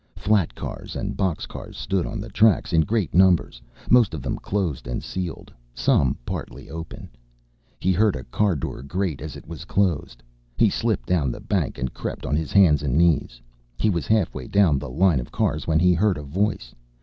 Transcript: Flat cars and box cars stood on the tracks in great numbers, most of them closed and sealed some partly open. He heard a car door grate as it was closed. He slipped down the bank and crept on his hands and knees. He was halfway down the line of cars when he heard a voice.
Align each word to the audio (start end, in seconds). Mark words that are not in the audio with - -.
Flat 0.15 0.55
cars 0.55 0.95
and 0.95 1.15
box 1.15 1.45
cars 1.45 1.77
stood 1.77 2.07
on 2.07 2.19
the 2.19 2.29
tracks 2.29 2.73
in 2.73 2.81
great 2.81 3.13
numbers, 3.13 3.61
most 3.87 4.15
of 4.15 4.23
them 4.23 4.35
closed 4.39 4.87
and 4.87 5.03
sealed 5.03 5.53
some 5.75 6.17
partly 6.25 6.71
open. 6.71 7.07
He 7.79 7.91
heard 7.91 8.15
a 8.15 8.23
car 8.23 8.55
door 8.55 8.81
grate 8.81 9.21
as 9.21 9.35
it 9.35 9.45
was 9.47 9.63
closed. 9.63 10.23
He 10.57 10.71
slipped 10.71 11.05
down 11.07 11.29
the 11.31 11.39
bank 11.39 11.77
and 11.77 11.93
crept 11.93 12.25
on 12.25 12.35
his 12.35 12.51
hands 12.51 12.81
and 12.81 12.97
knees. 12.97 13.39
He 13.77 13.91
was 13.91 14.07
halfway 14.07 14.47
down 14.47 14.79
the 14.79 14.89
line 14.89 15.19
of 15.19 15.31
cars 15.31 15.67
when 15.67 15.77
he 15.79 15.93
heard 15.93 16.17
a 16.17 16.23
voice. 16.23 16.73